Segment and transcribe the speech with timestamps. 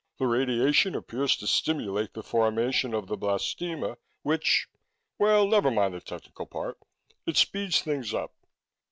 [0.17, 4.67] The radiation appears to stimulate the formation of the blastema, which
[5.19, 6.79] well, never mind the technical part.
[7.27, 8.33] It speeds things up."